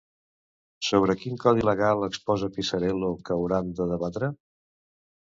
[0.85, 4.31] Sobre quin codi legal exposa Pisarello que hauran de debatre?